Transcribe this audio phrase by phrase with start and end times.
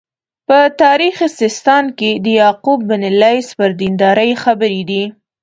[0.47, 5.03] په تاریخ سیستان کې د یعقوب بن لیث پر دینداري خبرې دي.